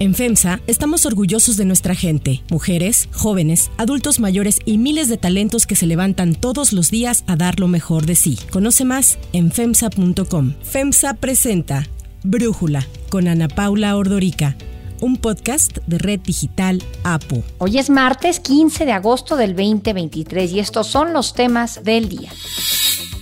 [0.00, 5.66] En FEMSA estamos orgullosos de nuestra gente, mujeres, jóvenes, adultos mayores y miles de talentos
[5.66, 8.38] que se levantan todos los días a dar lo mejor de sí.
[8.50, 10.54] Conoce más en FEMSA.com.
[10.62, 11.86] FEMSA presenta
[12.22, 14.56] Brújula con Ana Paula Ordorica
[15.00, 17.42] un podcast de Red Digital APO.
[17.58, 22.30] Hoy es martes 15 de agosto del 2023 y estos son los temas del día.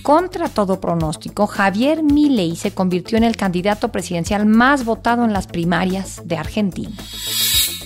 [0.01, 5.47] Contra todo pronóstico, Javier Milei se convirtió en el candidato presidencial más votado en las
[5.47, 6.95] primarias de Argentina.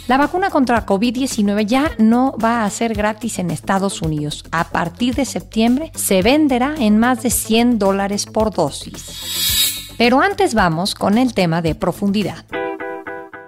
[0.07, 4.43] La vacuna contra COVID-19 ya no va a ser gratis en Estados Unidos.
[4.51, 9.95] A partir de septiembre se venderá en más de 100 dólares por dosis.
[9.97, 12.45] Pero antes vamos con el tema de profundidad.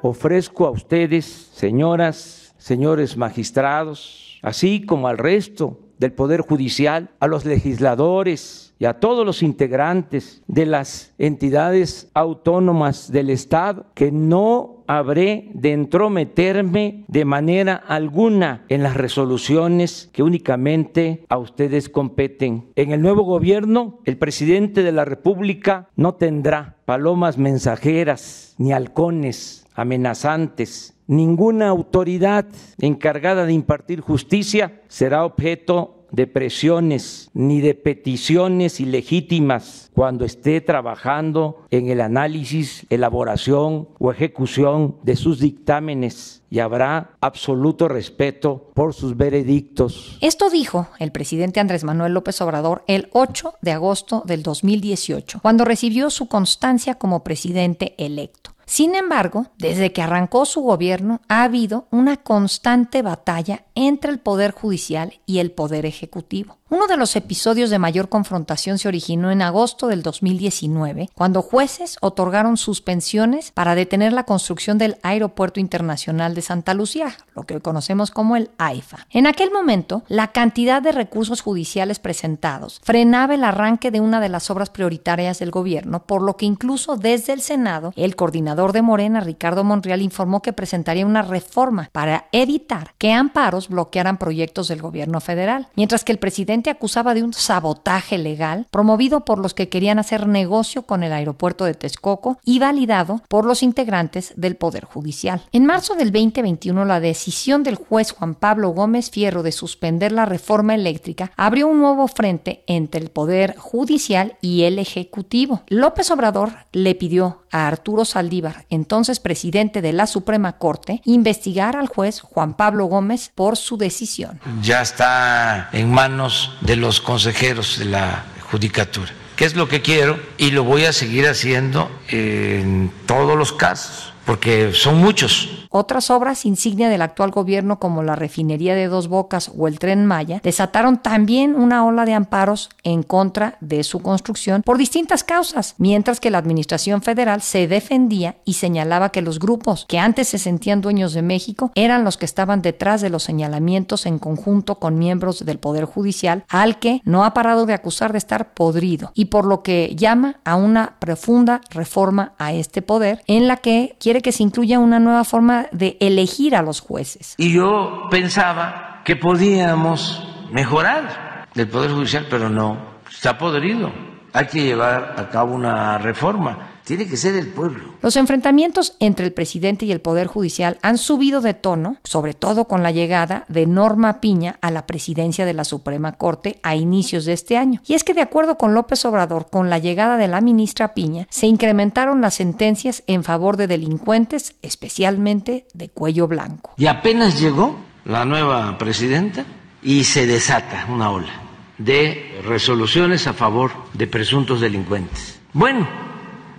[0.02, 7.46] Ofrezco a ustedes, señoras, señores magistrados, así como al resto del Poder Judicial, a los
[7.46, 15.50] legisladores y a todos los integrantes de las entidades autónomas del Estado que no habré
[15.54, 22.66] de entrometerme de manera alguna en las resoluciones que únicamente a ustedes competen.
[22.76, 29.66] En el nuevo gobierno, el presidente de la República no tendrá palomas mensajeras ni halcones
[29.76, 32.46] amenazantes ninguna autoridad
[32.80, 41.66] encargada de impartir justicia será objeto de presiones ni de peticiones ilegítimas cuando esté trabajando
[41.72, 49.18] en el análisis, elaboración o ejecución de sus dictámenes y habrá absoluto respeto por sus
[49.18, 50.18] veredictos.
[50.22, 55.66] Esto dijo el presidente Andrés Manuel López Obrador el 8 de agosto del 2018, cuando
[55.66, 58.55] recibió su constancia como presidente electo.
[58.66, 64.52] Sin embargo, desde que arrancó su gobierno ha habido una constante batalla entre el Poder
[64.52, 66.58] Judicial y el Poder Ejecutivo.
[66.68, 71.98] Uno de los episodios de mayor confrontación se originó en agosto del 2019, cuando jueces
[72.02, 78.10] otorgaron suspensiones para detener la construcción del Aeropuerto Internacional de Santa Lucía, lo que conocemos
[78.10, 79.06] como el AIFA.
[79.12, 84.30] En aquel momento, la cantidad de recursos judiciales presentados frenaba el arranque de una de
[84.30, 88.82] las obras prioritarias del gobierno, por lo que incluso desde el Senado, el coordinador de
[88.82, 94.82] Morena, Ricardo Monreal, informó que presentaría una reforma para evitar que amparos bloquearan proyectos del
[94.82, 99.68] gobierno federal, mientras que el presidente acusaba de un sabotaje legal promovido por los que
[99.68, 104.86] querían hacer negocio con el aeropuerto de Texcoco y validado por los integrantes del Poder
[104.86, 105.44] Judicial.
[105.52, 110.26] En marzo del 2021, la decisión del juez Juan Pablo Gómez Fierro de suspender la
[110.26, 115.64] reforma eléctrica abrió un nuevo frente entre el Poder Judicial y el Ejecutivo.
[115.68, 121.88] López Obrador le pidió a Arturo Saldívar, entonces presidente de la Suprema Corte, investigar al
[121.88, 124.40] juez Juan Pablo Gómez por su decisión.
[124.62, 129.12] Ya está en manos de los consejeros de la judicatura.
[129.36, 130.20] ¿Qué es lo que quiero?
[130.38, 135.68] Y lo voy a seguir haciendo en todos los casos porque son muchos.
[135.70, 140.06] Otras obras insignia del actual gobierno como la refinería de Dos Bocas o el tren
[140.06, 145.76] Maya desataron también una ola de amparos en contra de su construcción por distintas causas,
[145.78, 150.38] mientras que la administración federal se defendía y señalaba que los grupos que antes se
[150.38, 154.98] sentían dueños de México eran los que estaban detrás de los señalamientos en conjunto con
[154.98, 159.26] miembros del Poder Judicial, al que no ha parado de acusar de estar podrido y
[159.26, 164.15] por lo que llama a una profunda reforma a este poder en la que quiere
[164.22, 167.36] que se incluya una nueva forma de elegir a los jueces.
[167.38, 170.22] Y yo pensaba que podíamos
[170.52, 172.78] mejorar el Poder Judicial, pero no,
[173.10, 173.92] está podrido.
[174.34, 177.96] Hay que llevar a cabo una reforma tiene que ser el pueblo.
[178.02, 182.66] Los enfrentamientos entre el presidente y el Poder Judicial han subido de tono, sobre todo
[182.66, 187.26] con la llegada de Norma Piña a la presidencia de la Suprema Corte a inicios
[187.26, 187.82] de este año.
[187.88, 191.28] Y es que de acuerdo con López Obrador, con la llegada de la ministra Piña,
[191.30, 196.74] se incrementaron las sentencias en favor de delincuentes, especialmente de cuello blanco.
[196.78, 197.76] Y apenas llegó
[198.06, 199.44] la nueva presidenta
[199.82, 201.42] y se desata una ola
[201.80, 205.40] de resoluciones a favor de presuntos delincuentes.
[205.52, 205.88] Bueno,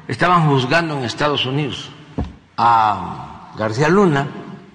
[0.09, 1.91] estaban juzgando en Estados Unidos
[2.57, 4.29] a García Luna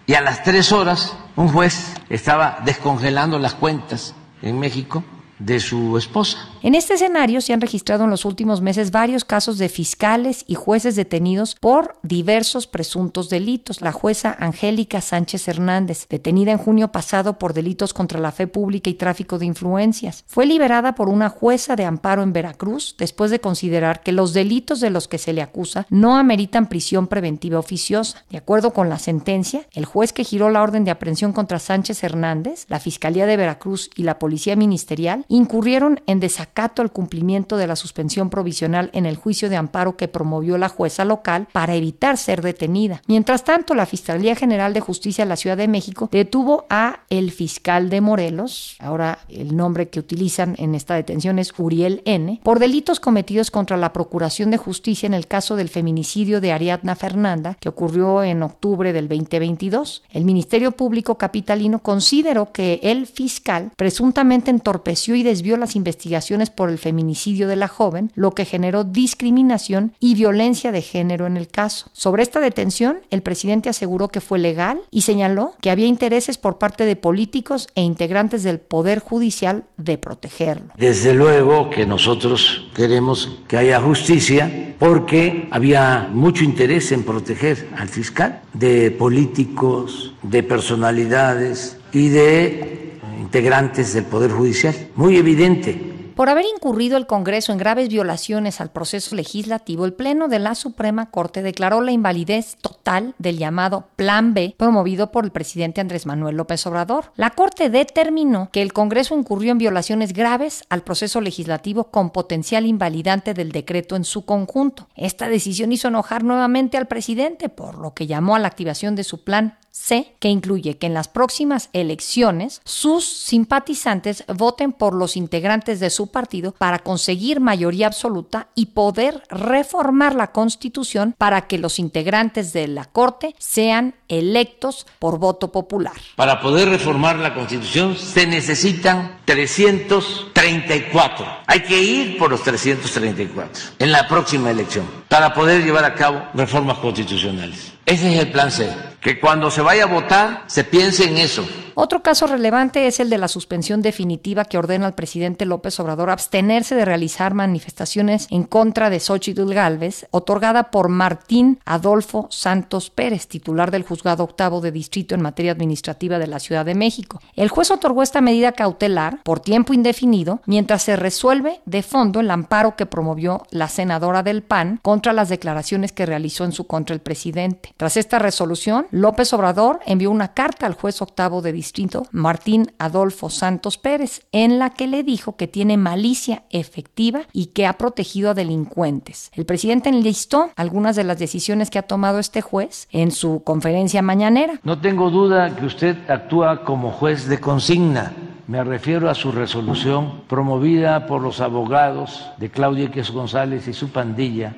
[0.06, 5.03] y a las tres horas un juez estaba descongelando las cuentas en México
[5.45, 6.38] de su esposa.
[6.63, 10.55] En este escenario se han registrado en los últimos meses varios casos de fiscales y
[10.55, 13.81] jueces detenidos por diversos presuntos delitos.
[13.81, 18.89] La jueza Angélica Sánchez Hernández, detenida en junio pasado por delitos contra la fe pública
[18.89, 23.41] y tráfico de influencias, fue liberada por una jueza de amparo en Veracruz después de
[23.41, 28.23] considerar que los delitos de los que se le acusa no ameritan prisión preventiva oficiosa.
[28.29, 32.03] De acuerdo con la sentencia, el juez que giró la orden de aprehensión contra Sánchez
[32.03, 37.66] Hernández, la Fiscalía de Veracruz y la Policía Ministerial incurrieron en desacato al cumplimiento de
[37.66, 42.18] la suspensión provisional en el juicio de amparo que promovió la jueza local para evitar
[42.18, 43.01] ser detenida.
[43.07, 47.31] Mientras tanto, la Fiscalía General de Justicia de la Ciudad de México detuvo a el
[47.31, 52.60] fiscal de Morelos, ahora el nombre que utilizan en esta detención es Uriel N., por
[52.60, 57.57] delitos cometidos contra la Procuración de Justicia en el caso del feminicidio de Ariadna Fernanda,
[57.60, 60.04] que ocurrió en octubre del 2022.
[60.10, 66.69] El Ministerio Público Capitalino consideró que el fiscal presuntamente entorpeció y desvió las investigaciones por
[66.69, 71.47] el feminicidio de la joven, lo que generó discriminación y violencia de género en el
[71.47, 71.88] caso.
[71.94, 76.57] Sobre esta detención, el presidente aseguró que fue legal y señaló que había intereses por
[76.57, 80.73] parte de políticos e integrantes del Poder Judicial de protegerlo.
[80.77, 87.88] Desde luego que nosotros queremos que haya justicia porque había mucho interés en proteger al
[87.88, 92.90] fiscal de políticos, de personalidades y de
[93.31, 94.75] integrantes del Poder Judicial.
[94.95, 100.28] Muy evidente por haber incurrido el Congreso en graves violaciones al proceso legislativo, el Pleno
[100.28, 105.31] de la Suprema Corte declaró la invalidez total del llamado Plan B promovido por el
[105.31, 107.12] presidente Andrés Manuel López Obrador.
[107.16, 112.66] La Corte determinó que el Congreso incurrió en violaciones graves al proceso legislativo con potencial
[112.66, 114.89] invalidante del decreto en su conjunto.
[114.95, 119.06] Esta decisión hizo enojar nuevamente al presidente, por lo que llamó a la activación de
[119.06, 125.15] su plan C, que incluye que en las próximas elecciones sus simpatizantes voten por los
[125.15, 131.57] integrantes de su partido para conseguir mayoría absoluta y poder reformar la Constitución para que
[131.57, 135.95] los integrantes de la Corte sean electos por voto popular.
[136.15, 141.25] Para poder reformar la Constitución se necesitan 334.
[141.47, 146.23] Hay que ir por los 334 en la próxima elección para poder llevar a cabo
[146.33, 147.73] reformas constitucionales.
[147.85, 148.69] Ese es el plan C,
[149.01, 151.45] que cuando se vaya a votar se piense en eso.
[151.73, 156.09] Otro caso relevante es el de la suspensión definitiva que ordena al presidente López Obrador
[156.09, 163.27] abstenerse de realizar manifestaciones en contra de Xochitl Gálvez, otorgada por Martín Adolfo Santos Pérez,
[163.27, 167.21] titular del Juzgado Octavo de Distrito en materia administrativa de la Ciudad de México.
[167.36, 172.31] El juez otorgó esta medida cautelar por tiempo indefinido mientras se resuelve de fondo el
[172.31, 176.94] amparo que promovió la senadora del PAN contra las declaraciones que realizó en su contra
[176.94, 177.74] el presidente.
[177.77, 183.30] Tras esta resolución, López Obrador envió una carta al juez octavo de distrito, Martín Adolfo
[183.30, 188.31] Santos Pérez, en la que le dijo que tiene malicia efectiva y que ha protegido
[188.31, 189.31] a delincuentes.
[189.33, 193.90] El presidente enlistó algunas de las decisiones que ha tomado este juez en su conferencia
[194.01, 194.53] mañanera.
[194.63, 198.13] No tengo duda que usted actúa como juez de consigna.
[198.47, 203.89] Me refiero a su resolución promovida por los abogados de Claudia X González y su
[203.89, 204.53] pandilla.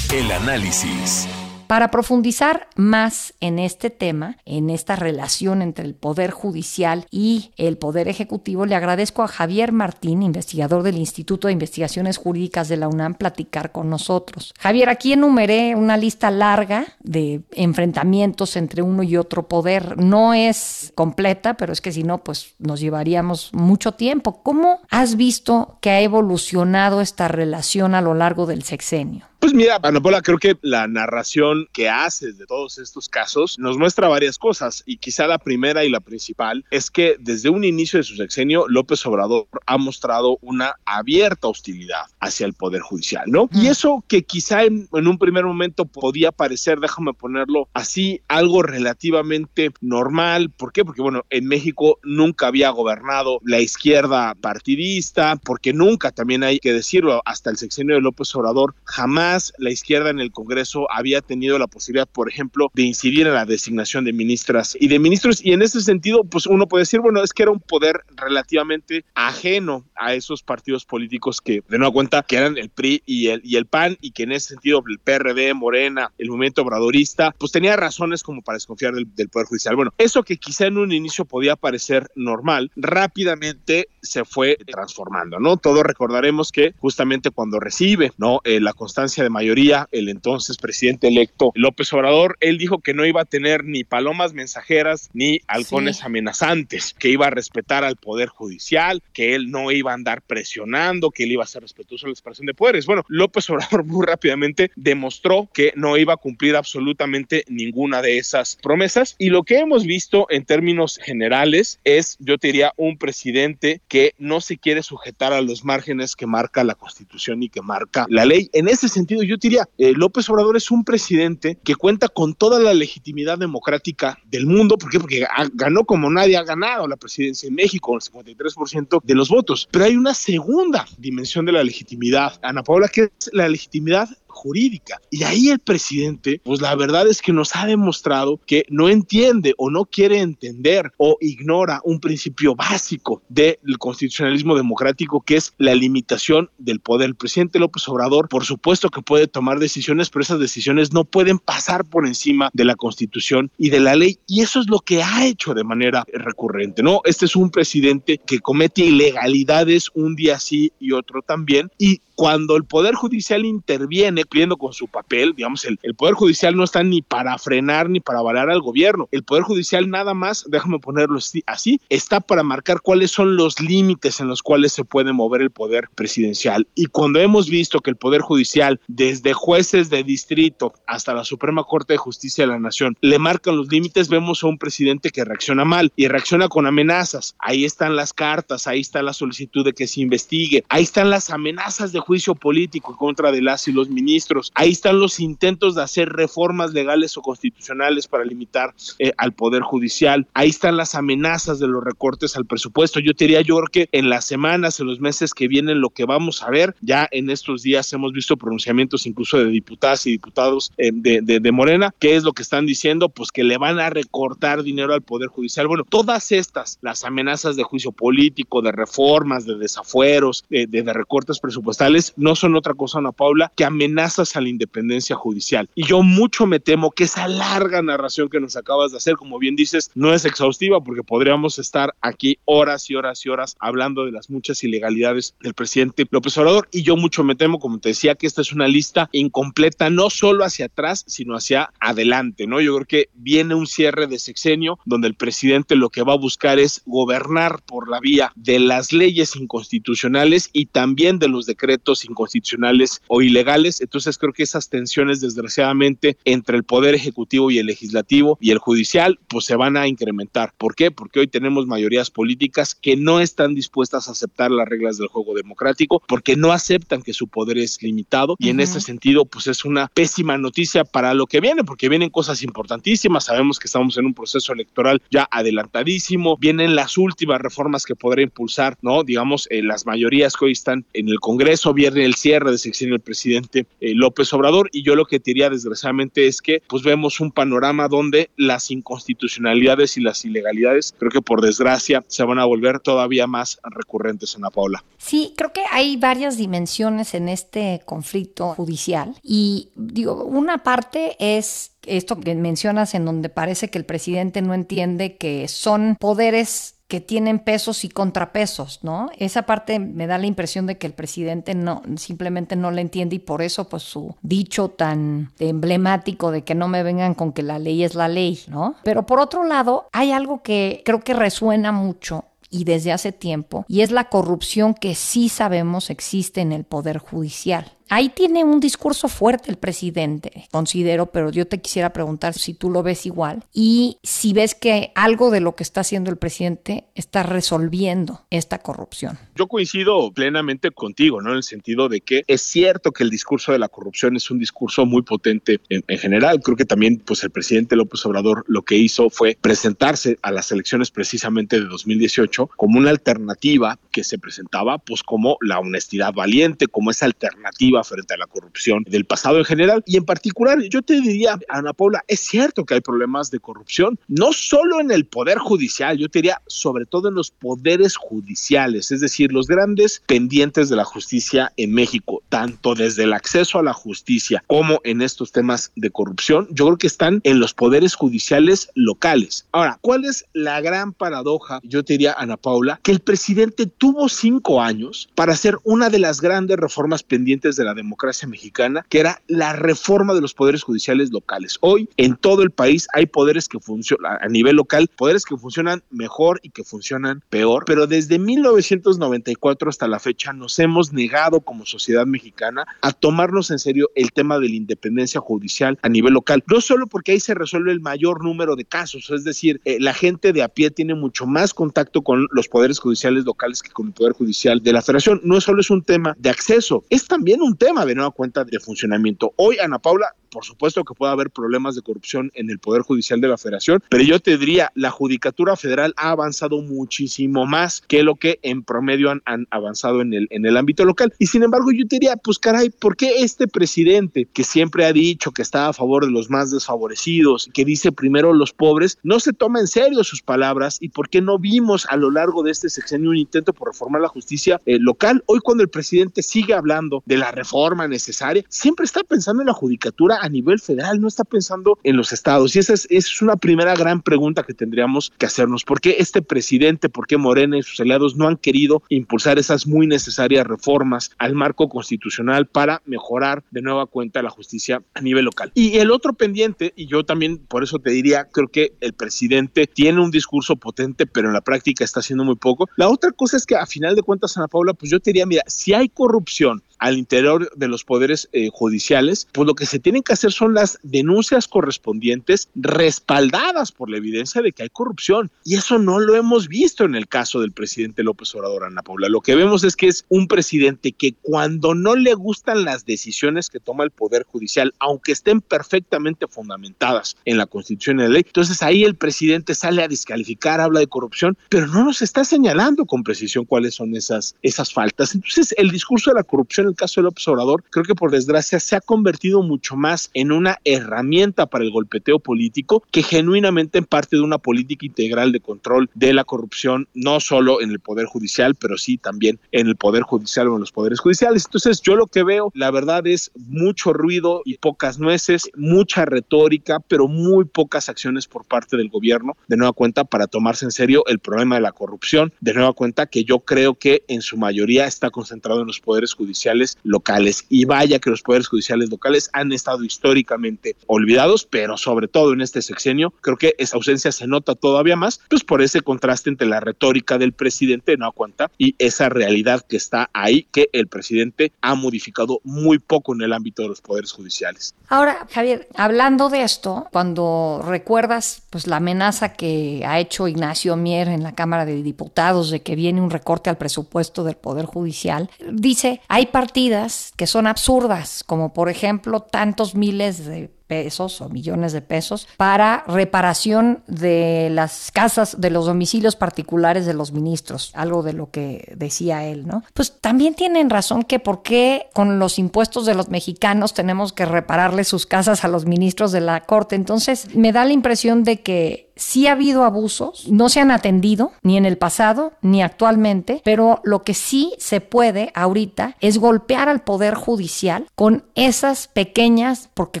[0.14, 1.28] El análisis.
[1.68, 7.76] Para profundizar más en este tema, en esta relación entre el Poder Judicial y el
[7.76, 12.88] Poder Ejecutivo, le agradezco a Javier Martín, investigador del Instituto de Investigaciones Jurídicas de la
[12.88, 14.54] UNAM, platicar con nosotros.
[14.58, 19.98] Javier, aquí enumeré una lista larga de enfrentamientos entre uno y otro poder.
[19.98, 24.42] No es completa, pero es que si no, pues nos llevaríamos mucho tiempo.
[24.42, 29.26] ¿Cómo has visto que ha evolucionado esta relación a lo largo del sexenio?
[29.38, 33.78] Pues mira, Ana Paula, creo que la narración que haces de todos estos casos nos
[33.78, 37.98] muestra varias cosas y quizá la primera y la principal es que desde un inicio
[37.98, 43.48] de su sexenio López Obrador ha mostrado una abierta hostilidad hacia el Poder Judicial, ¿no?
[43.52, 48.62] Y eso que quizá en, en un primer momento podía parecer, déjame ponerlo así, algo
[48.62, 50.50] relativamente normal.
[50.50, 50.84] ¿Por qué?
[50.84, 56.72] Porque bueno, en México nunca había gobernado la izquierda partidista, porque nunca, también hay que
[56.72, 61.47] decirlo, hasta el sexenio de López Obrador jamás la izquierda en el Congreso había tenido
[61.56, 65.44] la posibilidad, por ejemplo, de incidir en la designación de ministras y de ministros.
[65.44, 69.04] Y en ese sentido, pues uno puede decir, bueno, es que era un poder relativamente
[69.14, 73.40] ajeno a esos partidos políticos que, de nueva cuenta, que eran el PRI y el,
[73.44, 77.52] y el PAN, y que en ese sentido el PRD, Morena, el movimiento obradorista, pues
[77.52, 79.76] tenía razones como para desconfiar del, Poder Judicial.
[79.76, 85.56] Bueno, eso que quizá en un inicio podía parecer normal, rápidamente se fue transformando, ¿no?
[85.56, 88.40] Todos recordaremos que justamente cuando recibe, ¿no?
[88.44, 93.06] Eh, la constancia de mayoría, el entonces presidente electo López Obrador, él dijo que no
[93.06, 98.28] iba a tener ni palomas mensajeras ni halcones amenazantes, que iba a respetar al poder
[98.28, 102.12] judicial, que él no iba a andar presionando, que él iba a ser respetuoso de
[102.12, 102.86] la separación de poderes.
[102.86, 108.56] Bueno, López Obrador muy rápidamente demostró que no iba a cumplir absolutamente ninguna de esas
[108.62, 113.80] promesas y lo que hemos visto en términos generales es, yo te diría, un presidente
[113.88, 118.06] que no se quiere sujetar a los márgenes que marca la Constitución y que marca
[118.08, 118.50] la ley.
[118.52, 122.58] En ese sentido, yo diría, eh, López Obrador es un presidente que cuenta con toda
[122.58, 124.78] la legitimidad democrática del mundo.
[124.78, 124.98] ¿Por qué?
[124.98, 129.68] Porque ganó como nadie ha ganado la presidencia en México, el 53% de los votos.
[129.70, 134.08] Pero hay una segunda dimensión de la legitimidad, Ana Paula, que es la legitimidad
[134.38, 135.00] jurídica.
[135.10, 139.54] Y ahí el presidente, pues la verdad es que nos ha demostrado que no entiende
[139.58, 145.74] o no quiere entender o ignora un principio básico del constitucionalismo democrático, que es la
[145.74, 147.08] limitación del poder.
[147.08, 151.38] El presidente López Obrador, por supuesto que puede tomar decisiones, pero esas decisiones no pueden
[151.38, 154.18] pasar por encima de la constitución y de la ley.
[154.26, 157.00] Y eso es lo que ha hecho de manera recurrente, ¿no?
[157.04, 161.70] Este es un presidente que comete ilegalidades un día sí y otro también.
[161.78, 166.64] Y cuando el Poder Judicial interviene cumpliendo con su papel, digamos, el, Poder Judicial no
[166.64, 169.08] está ni para frenar ni para avalar al gobierno.
[169.10, 174.20] El Poder Judicial nada más, déjame ponerlo así, está para marcar cuáles son los límites
[174.20, 176.66] en los cuales se puede mover el poder presidencial.
[176.74, 181.64] Y cuando hemos visto que el Poder Judicial, desde jueces de distrito hasta la Suprema
[181.64, 185.24] Corte de Justicia de la Nación, le marcan los límites, vemos a un presidente que
[185.24, 187.34] reacciona mal y reacciona con amenazas.
[187.38, 191.30] Ahí están las cartas, ahí está la solicitud de que se investigue, ahí están las
[191.30, 194.17] amenazas de juicio político contra de las y los ministros.
[194.54, 199.62] Ahí están los intentos de hacer reformas legales o constitucionales para limitar eh, al Poder
[199.62, 200.26] Judicial.
[200.34, 203.00] Ahí están las amenazas de los recortes al presupuesto.
[203.00, 206.04] Yo te diría, yo que en las semanas, en los meses que vienen, lo que
[206.04, 210.72] vamos a ver, ya en estos días hemos visto pronunciamientos incluso de diputadas y diputados
[210.78, 211.94] eh, de, Morena.
[211.98, 213.08] ¿Qué es lo que están diciendo?
[213.08, 215.66] Pues que le van a recortar dinero al Poder Judicial.
[215.66, 221.40] Bueno, todas estas, las amenazas de juicio político, de reformas, de desafueros, de, de recortes
[221.40, 225.68] presupuestales, no son otra cosa, Ana Paula, que amenazas a la independencia judicial.
[225.74, 229.38] Y yo mucho me temo que esa larga narración que nos acabas de hacer, como
[229.38, 234.04] bien dices, no es exhaustiva porque podríamos estar aquí horas y horas y horas hablando
[234.04, 236.68] de las muchas ilegalidades del presidente López Obrador.
[236.72, 240.10] Y yo mucho me temo, como te decía, que esta es una lista incompleta, no
[240.10, 242.60] solo hacia atrás, sino hacia adelante, ¿no?
[242.60, 246.18] Yo creo que viene un cierre de sexenio donde el presidente lo que va a
[246.18, 252.04] buscar es gobernar por la vía de las leyes inconstitucionales y también de los decretos
[252.04, 253.80] inconstitucionales o ilegales.
[253.80, 258.58] Entonces creo que esas tensiones, desgraciadamente, entre el Poder Ejecutivo y el Legislativo y el
[258.58, 260.52] Judicial, pues se van a incrementar.
[260.56, 260.90] ¿Por qué?
[260.90, 265.34] Porque hoy tenemos mayorías políticas que no están dispuestas a aceptar las reglas del juego
[265.34, 269.64] democrático, porque no aceptan que su poder es limitado y en ese sentido, pues es
[269.64, 273.24] una pésima noticia para lo que viene, porque vienen cosas importantísimas.
[273.24, 278.22] Sabemos que estamos en un proceso electoral ya adelantadísimo, vienen las últimas reformas que podrá
[278.22, 279.04] impulsar, ¿no?
[279.04, 282.94] Digamos, eh, las mayorías que hoy están en el Congreso viene el cierre de sexenio
[282.94, 287.20] del presidente eh, López Obrador y yo lo que diría desgraciadamente es que pues vemos
[287.20, 292.44] un panorama donde las inconstitucionalidades y las ilegalidades creo que por desgracia se van a
[292.44, 294.84] volver todavía más recurrentes Ana Paula.
[294.96, 301.72] Sí, creo que hay varias dimensiones en este conflicto judicial y digo, una parte es
[301.86, 307.00] esto que mencionas en donde parece que el presidente no entiende que son poderes que
[307.02, 309.10] tienen pesos y contrapesos, ¿no?
[309.18, 313.16] Esa parte me da la impresión de que el presidente no simplemente no la entiende
[313.16, 317.42] y por eso pues su dicho tan emblemático de que no me vengan con que
[317.42, 318.74] la ley es la ley, ¿no?
[318.84, 323.66] Pero por otro lado, hay algo que creo que resuena mucho y desde hace tiempo,
[323.68, 327.72] y es la corrupción que sí sabemos existe en el Poder Judicial.
[327.90, 332.70] Ahí tiene un discurso fuerte el presidente, considero, pero yo te quisiera preguntar si tú
[332.70, 336.84] lo ves igual y si ves que algo de lo que está haciendo el presidente
[336.94, 339.18] está resolviendo esta corrupción.
[339.34, 341.30] Yo coincido plenamente contigo, ¿no?
[341.30, 344.38] En el sentido de que es cierto que el discurso de la corrupción es un
[344.38, 346.40] discurso muy potente en, en general.
[346.42, 350.52] Creo que también, pues, el presidente López Obrador lo que hizo fue presentarse a las
[350.52, 356.66] elecciones precisamente de 2018 como una alternativa que se presentaba, pues, como la honestidad valiente,
[356.66, 359.82] como esa alternativa frente a la corrupción del pasado en general.
[359.86, 363.98] Y en particular, yo te diría, Ana Paula, es cierto que hay problemas de corrupción,
[364.08, 368.90] no solo en el poder judicial, yo te diría sobre todo en los poderes judiciales,
[368.90, 373.62] es decir, los grandes pendientes de la justicia en México, tanto desde el acceso a
[373.62, 377.94] la justicia como en estos temas de corrupción, yo creo que están en los poderes
[377.94, 379.46] judiciales locales.
[379.52, 381.60] Ahora, ¿cuál es la gran paradoja?
[381.62, 385.98] Yo te diría, Ana Paula, que el presidente tuvo cinco años para hacer una de
[385.98, 390.62] las grandes reformas pendientes de la democracia mexicana, que era la reforma de los poderes
[390.62, 391.58] judiciales locales.
[391.60, 395.82] Hoy en todo el país hay poderes que funcionan a nivel local, poderes que funcionan
[395.90, 401.66] mejor y que funcionan peor, pero desde 1994 hasta la fecha nos hemos negado como
[401.66, 406.42] sociedad mexicana a tomarnos en serio el tema de la independencia judicial a nivel local,
[406.46, 409.94] no solo porque ahí se resuelve el mayor número de casos, es decir, eh, la
[409.94, 413.88] gente de a pie tiene mucho más contacto con los poderes judiciales locales que con
[413.88, 417.42] el poder judicial de la federación, no solo es un tema de acceso, es también
[417.42, 419.34] un tema de nueva cuenta de funcionamiento.
[419.36, 423.20] Hoy, Ana Paula, por supuesto que puede haber problemas de corrupción en el Poder Judicial
[423.20, 428.02] de la Federación, pero yo te diría, la Judicatura Federal ha avanzado muchísimo más que
[428.02, 431.12] lo que en promedio han, avanzado en el, en el ámbito local.
[431.18, 434.92] Y sin embargo, yo te diría, pues caray, ¿por qué este presidente que siempre ha
[434.92, 439.20] dicho que está a favor de los más desfavorecidos, que dice primero los pobres, no
[439.20, 442.50] se toma en serio sus palabras y por qué no vimos a lo largo de
[442.50, 445.22] este sexenio un intento por reformar la justicia eh, local?
[445.26, 449.52] Hoy cuando el presidente sigue hablando de la reforma necesaria, siempre está pensando en la
[449.52, 452.54] judicatura a nivel federal, no está pensando en los estados.
[452.56, 455.64] Y esa es, una primera gran pregunta que tendríamos que hacernos.
[455.64, 459.66] ¿Por qué este presidente, por qué Morena y sus aliados no han querido impulsar esas
[459.66, 465.24] muy necesarias reformas al marco constitucional para mejorar de nueva cuenta la justicia a nivel
[465.24, 465.50] local?
[465.54, 469.66] Y el otro pendiente, y yo también por eso te diría, creo que el presidente
[469.66, 472.68] tiene un discurso potente, pero en la práctica está haciendo muy poco.
[472.76, 475.26] La otra cosa es que a final de cuentas, Ana Paula, pues yo te diría,
[475.26, 479.78] mira, si hay corrupción al interior de los poderes eh, judiciales, pues lo que se
[479.78, 485.30] tienen que hacer son las denuncias correspondientes respaldadas por la evidencia de que hay corrupción.
[485.44, 489.08] Y eso no lo hemos visto en el caso del presidente López Obrador, Ana Paula.
[489.08, 493.48] Lo que vemos es que es un presidente que cuando no le gustan las decisiones
[493.48, 498.22] que toma el Poder Judicial, aunque estén perfectamente fundamentadas en la Constitución y la ley,
[498.26, 502.86] entonces ahí el presidente sale a descalificar, habla de corrupción, pero no nos está señalando
[502.86, 505.14] con precisión cuáles son esas, esas faltas.
[505.14, 508.60] Entonces el discurso de la corrupción el caso de López Obrador, creo que por desgracia
[508.60, 513.84] se ha convertido mucho más en una herramienta para el golpeteo político que genuinamente en
[513.84, 518.06] parte de una política integral de control de la corrupción, no solo en el Poder
[518.06, 521.44] Judicial, pero sí también en el Poder Judicial o en los poderes judiciales.
[521.46, 526.80] Entonces yo lo que veo, la verdad es mucho ruido y pocas nueces, mucha retórica,
[526.80, 531.04] pero muy pocas acciones por parte del gobierno, de nueva cuenta, para tomarse en serio
[531.06, 534.86] el problema de la corrupción, de nueva cuenta que yo creo que en su mayoría
[534.86, 537.44] está concentrado en los poderes judiciales locales.
[537.48, 542.40] Y vaya que los poderes judiciales locales han estado históricamente olvidados, pero sobre todo en
[542.40, 546.46] este sexenio, creo que esa ausencia se nota todavía más, pues por ese contraste entre
[546.46, 551.52] la retórica del presidente, no cuenta, y esa realidad que está ahí, que el presidente
[551.60, 554.74] ha modificado muy poco en el ámbito de los poderes judiciales.
[554.88, 561.08] Ahora, Javier, hablando de esto, cuando recuerdas pues la amenaza que ha hecho Ignacio Mier
[561.08, 565.30] en la Cámara de Diputados de que viene un recorte al presupuesto del Poder Judicial,
[565.52, 571.72] dice, hay partidas que son absurdas, como por ejemplo tantos miles de pesos o millones
[571.72, 578.02] de pesos para reparación de las casas, de los domicilios particulares de los ministros, algo
[578.02, 579.62] de lo que decía él, ¿no?
[579.74, 584.24] Pues también tienen razón que por qué con los impuestos de los mexicanos tenemos que
[584.24, 586.76] repararle sus casas a los ministros de la Corte.
[586.76, 591.32] Entonces, me da la impresión de que sí ha habido abusos, no se han atendido
[591.42, 596.68] ni en el pasado ni actualmente, pero lo que sí se puede ahorita es golpear
[596.68, 600.00] al Poder Judicial con esas pequeñas, porque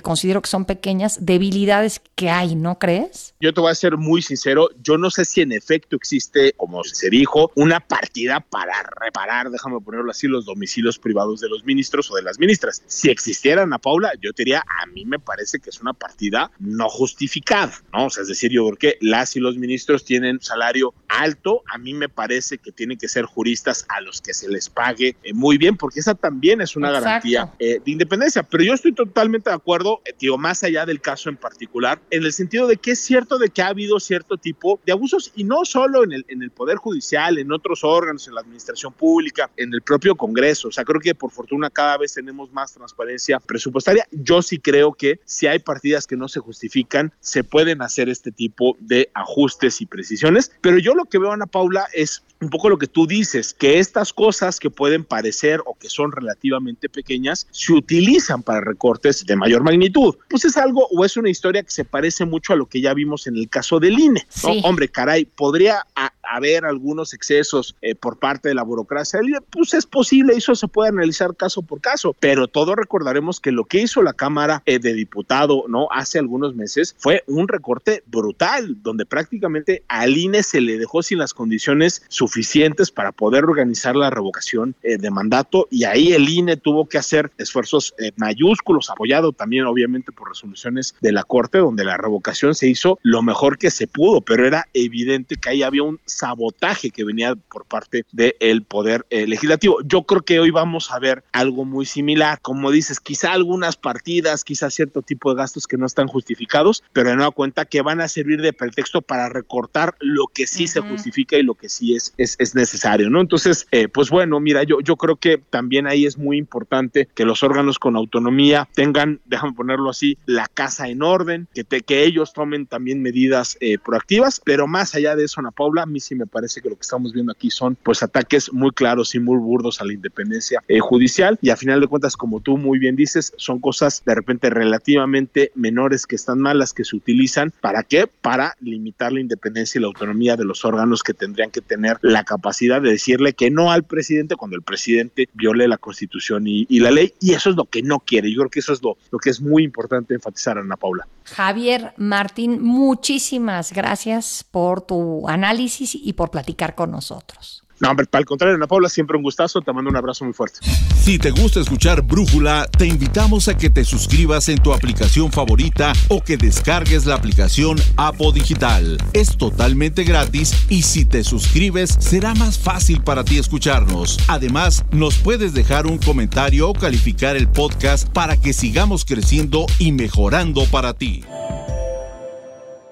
[0.00, 3.34] considero que son pequeñas, debilidades que hay, ¿no crees?
[3.40, 6.84] Yo te voy a ser muy sincero, yo no sé si en efecto existe, como
[6.84, 12.10] se dijo, una partida para reparar, déjame ponerlo así, los domicilios privados de los ministros
[12.10, 12.82] o de las ministras.
[12.86, 16.50] Si existieran, a Paula, yo te diría, a mí me parece que es una partida
[16.58, 18.06] no justificada, ¿no?
[18.06, 21.78] O sea, es decir, yo creo que las y los ministros tienen salario alto, a
[21.78, 25.32] mí me parece que tienen que ser juristas a los que se les pague eh,
[25.32, 28.42] muy bien, porque esa también es una garantía eh, de independencia.
[28.42, 32.24] Pero yo estoy totalmente de acuerdo, eh, digo, más allá del caso en particular, en
[32.24, 35.44] el sentido de que es cierto de que ha habido cierto tipo de abusos y
[35.44, 39.50] no solo en el, en el Poder Judicial, en otros órganos, en la administración pública,
[39.56, 40.68] en el propio Congreso.
[40.68, 44.06] O sea, creo que por fortuna cada vez tenemos más transparencia presupuestaria.
[44.10, 48.30] Yo sí creo que si hay partidas que no se justifican, se pueden hacer este
[48.30, 50.52] tipo de ajustes y precisiones.
[50.60, 53.78] Pero yo lo que veo, Ana Paula, es un poco lo que tú dices, que
[53.78, 59.36] estas cosas que pueden parecer o que son relativamente pequeñas se utilizan para recortes de
[59.36, 60.16] mayor magnitud.
[60.28, 62.94] Pues es algo o es una historia que se parece mucho a lo que ya
[62.94, 64.26] vimos en el caso del INE.
[64.62, 65.84] Hombre, caray, podría
[66.30, 69.20] haber algunos excesos eh, por parte de la burocracia.
[69.50, 73.64] Pues es posible, eso se puede analizar caso por caso, pero todos recordaremos que lo
[73.64, 78.76] que hizo la Cámara eh, de Diputado no hace algunos meses fue un recorte brutal,
[78.82, 84.10] donde prácticamente al INE se le dejó sin las condiciones suficientes para poder organizar la
[84.10, 89.64] revocación eh, de mandato y ahí el INE tuvo que hacer esfuerzos mayúsculos, apoyado también
[89.66, 93.86] obviamente por resoluciones de la Corte, donde la revocación se hizo lo mejor que se
[93.86, 99.06] pudo, pero era evidente que ahí había un sabotaje que venía por parte del poder
[99.10, 99.78] eh, legislativo.
[99.84, 102.40] Yo creo que hoy vamos a ver algo muy similar.
[102.42, 107.10] Como dices, quizá algunas partidas, quizá cierto tipo de gastos que no están justificados, pero
[107.10, 110.80] de nueva cuenta que van a servir de pretexto para recortar lo que sí se
[110.80, 113.20] justifica y lo que sí es, es, necesario, ¿no?
[113.20, 117.24] Entonces, eh, pues bueno, mira, yo, yo creo que también ahí es muy importante que
[117.24, 122.32] los órganos con autonomía tengan, déjame ponerlo así, la casa en orden, que, que ellos
[122.32, 126.26] tomen también medidas eh, proactivas, pero más allá de eso, Ana Paula, a sí me
[126.26, 129.80] parece que lo que estamos viendo aquí son pues ataques muy claros y muy burdos
[129.80, 133.32] a la independencia eh, judicial y a final de cuentas, como tú muy bien dices,
[133.36, 137.52] son cosas de repente relativamente menores que están malas que se utilizan.
[137.60, 138.06] ¿Para qué?
[138.06, 142.24] Para limitar la independencia y la autonomía de los órganos que tendrían que tener la
[142.24, 146.90] capacidad de decirle que no al presidente cuando el presidente viole la constitución y, la
[146.90, 147.12] ley.
[147.20, 148.30] Y eso es lo que no quiere.
[148.30, 151.06] Yo creo que eso es lo, lo que es muy importante enfatizar, Ana Paula.
[151.24, 157.64] Javier Martín, muchísimas gracias por tu análisis y por platicar con nosotros.
[157.80, 159.60] No, hombre, para el contrario, Ana Paula, siempre un gustazo.
[159.60, 160.58] Te mando un abrazo muy fuerte.
[161.00, 165.92] Si te gusta escuchar Brújula, te invitamos a que te suscribas en tu aplicación favorita
[166.08, 168.98] o que descargues la aplicación Apo Digital.
[169.12, 174.18] Es totalmente gratis y si te suscribes será más fácil para ti escucharnos.
[174.26, 179.92] Además, nos puedes dejar un comentario o calificar el podcast para que sigamos creciendo y
[179.92, 181.22] mejorando para ti.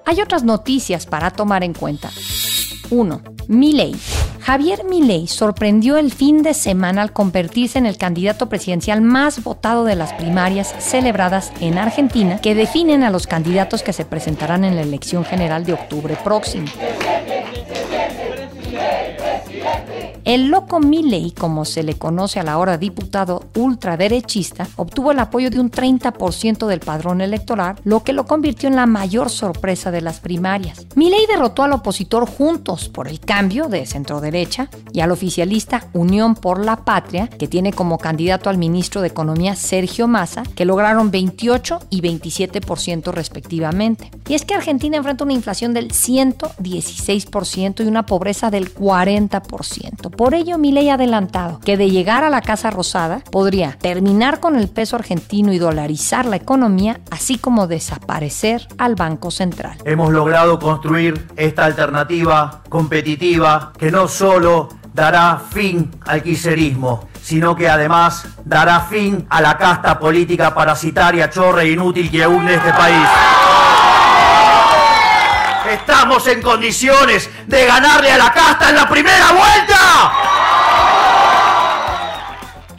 [0.05, 2.09] Hay otras noticias para tomar en cuenta.
[2.89, 3.21] 1.
[3.47, 3.95] Milei.
[4.41, 9.83] Javier Milei sorprendió el fin de semana al convertirse en el candidato presidencial más votado
[9.83, 14.75] de las primarias celebradas en Argentina que definen a los candidatos que se presentarán en
[14.75, 16.67] la elección general de octubre próximo.
[20.27, 25.49] El loco Milley, como se le conoce a la hora diputado ultraderechista, obtuvo el apoyo
[25.49, 30.01] de un 30% del padrón electoral, lo que lo convirtió en la mayor sorpresa de
[30.01, 30.85] las primarias.
[30.95, 36.35] Milley derrotó al opositor Juntos por el Cambio de centro derecha y al oficialista Unión
[36.35, 41.09] por la Patria, que tiene como candidato al ministro de Economía Sergio Massa, que lograron
[41.09, 44.11] 28 y 27% respectivamente.
[44.27, 50.16] Y es que Argentina enfrenta una inflación del 116% y una pobreza del 40%.
[50.17, 54.55] Por ello, Milei ha adelantado que de llegar a la Casa Rosada podría terminar con
[54.55, 59.77] el peso argentino y dolarizar la economía, así como desaparecer al Banco Central.
[59.85, 67.69] Hemos logrado construir esta alternativa competitiva que no solo dará fin al quiserismo, sino que
[67.69, 73.56] además dará fin a la casta política parasitaria, chorra e inútil que une este país.
[75.67, 80.36] Estamos en condiciones de ganarle a la casta en la primera vuelta.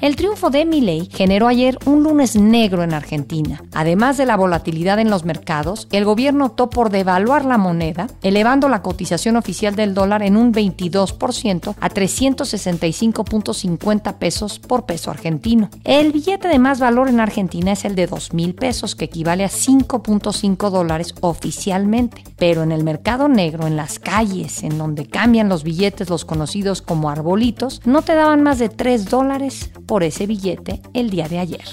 [0.01, 3.65] El triunfo de Milei generó ayer un lunes negro en Argentina.
[3.73, 8.69] Además de la volatilidad en los mercados, el gobierno optó por devaluar la moneda, elevando
[8.69, 15.69] la cotización oficial del dólar en un 22% a 365.50 pesos por peso argentino.
[15.83, 19.43] El billete de más valor en Argentina es el de 2 mil pesos, que equivale
[19.43, 22.23] a 5.5 dólares oficialmente.
[22.37, 26.83] Pero en el mercado negro, en las calles, en donde cambian los billetes, los conocidos
[26.83, 31.41] como arbolitos, no te daban más de 3 dólares por ese billete el día de
[31.41, 31.65] ayer.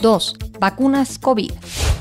[0.00, 0.36] 2.
[0.60, 1.50] Vacunas COVID.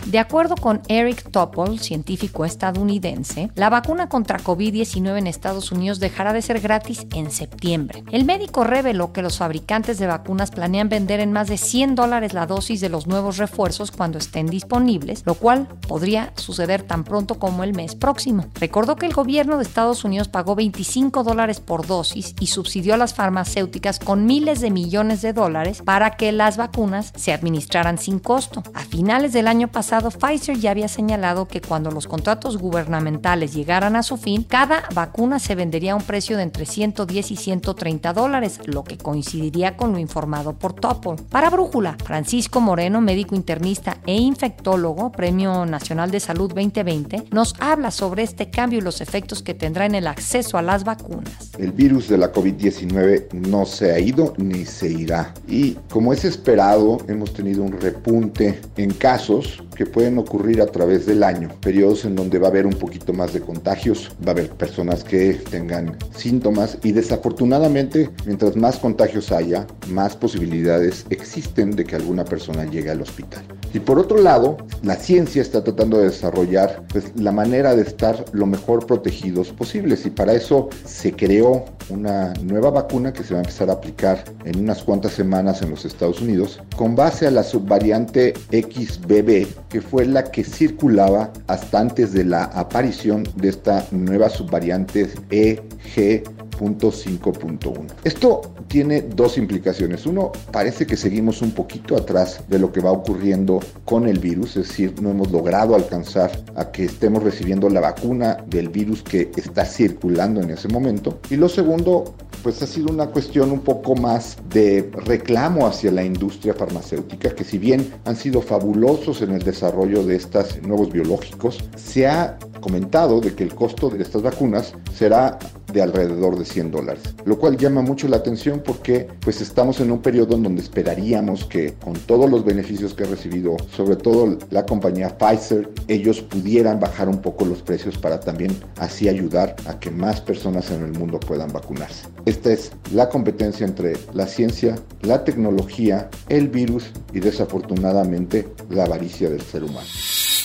[0.05, 6.33] De acuerdo con Eric Topol, científico estadounidense, la vacuna contra COVID-19 en Estados Unidos dejará
[6.33, 8.03] de ser gratis en septiembre.
[8.11, 12.33] El médico reveló que los fabricantes de vacunas planean vender en más de 100 dólares
[12.33, 17.37] la dosis de los nuevos refuerzos cuando estén disponibles, lo cual podría suceder tan pronto
[17.37, 18.47] como el mes próximo.
[18.55, 22.97] Recordó que el gobierno de Estados Unidos pagó 25 dólares por dosis y subsidió a
[22.97, 28.19] las farmacéuticas con miles de millones de dólares para que las vacunas se administraran sin
[28.19, 28.63] costo.
[28.73, 33.95] A finales del año pasado, Pfizer ya había señalado que cuando los contratos gubernamentales llegaran
[33.95, 38.13] a su fin, cada vacuna se vendería a un precio de entre 110 y 130
[38.13, 41.17] dólares, lo que coincidiría con lo informado por Topol.
[41.29, 47.91] Para Brújula, Francisco Moreno, médico internista e infectólogo, Premio Nacional de Salud 2020, nos habla
[47.91, 51.51] sobre este cambio y los efectos que tendrá en el acceso a las vacunas.
[51.57, 55.18] El virus de la COVID-19 no se ha ido ni se irá.
[55.47, 61.05] Y como es esperado, hemos tenido un repunte en casos que pueden ocurrir a través
[61.05, 64.31] del año, periodos en donde va a haber un poquito más de contagios, va a
[64.31, 71.85] haber personas que tengan síntomas y desafortunadamente mientras más contagios haya, más posibilidades existen de
[71.85, 73.43] que alguna persona llegue al hospital.
[73.73, 78.25] Y por otro lado, la ciencia está tratando de desarrollar pues, la manera de estar
[78.31, 80.05] lo mejor protegidos posibles.
[80.05, 84.23] Y para eso se creó una nueva vacuna que se va a empezar a aplicar
[84.45, 89.81] en unas cuantas semanas en los Estados Unidos con base a la subvariante XBB que
[89.81, 96.23] fue la que circulaba hasta antes de la aparición de esta nueva subvariante EG
[96.59, 97.85] 5.1.
[98.03, 100.05] Esto tiene dos implicaciones.
[100.05, 104.57] Uno, parece que seguimos un poquito atrás de lo que va ocurriendo con el virus,
[104.57, 109.31] es decir, no hemos logrado alcanzar a que estemos recibiendo la vacuna del virus que
[109.35, 111.19] está circulando en ese momento.
[111.29, 116.03] Y lo segundo, pues ha sido una cuestión un poco más de reclamo hacia la
[116.03, 121.57] industria farmacéutica, que si bien han sido fabulosos en el desarrollo de estos nuevos biológicos,
[121.75, 125.37] se ha comentado de que el costo de estas vacunas será
[125.71, 129.91] de alrededor de 100 dólares, lo cual llama mucho la atención porque pues estamos en
[129.91, 134.37] un periodo en donde esperaríamos que con todos los beneficios que ha recibido, sobre todo
[134.49, 139.79] la compañía Pfizer, ellos pudieran bajar un poco los precios para también así ayudar a
[139.79, 142.07] que más personas en el mundo puedan vacunarse.
[142.25, 149.29] Esta es la competencia entre la ciencia, la tecnología, el virus y desafortunadamente la avaricia
[149.29, 149.87] del ser humano.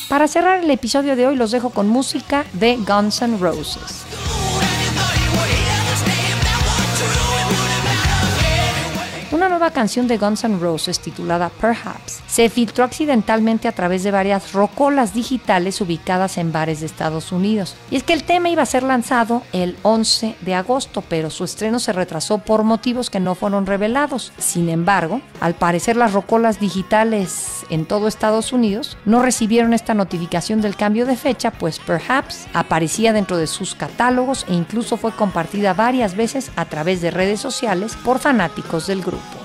[0.08, 4.04] Para cerrar el episodio de hoy los dejo con música de Guns N' Roses.
[9.64, 14.52] Nueva canción de Guns N' Roses titulada Perhaps se filtró accidentalmente a través de varias
[14.52, 17.74] rocolas digitales ubicadas en bares de Estados Unidos.
[17.90, 21.44] Y es que el tema iba a ser lanzado el 11 de agosto, pero su
[21.44, 24.32] estreno se retrasó por motivos que no fueron revelados.
[24.36, 30.60] Sin embargo, al parecer las rocolas digitales en todo Estados Unidos no recibieron esta notificación
[30.60, 35.72] del cambio de fecha, pues Perhaps aparecía dentro de sus catálogos e incluso fue compartida
[35.72, 39.44] varias veces a través de redes sociales por fanáticos del grupo.